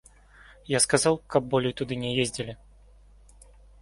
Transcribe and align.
Я 0.75 0.79
сказаў, 0.85 1.19
каб 1.35 1.41
болей 1.51 1.73
туды 1.81 1.93
не 2.05 2.11
ездзілі. 2.25 2.57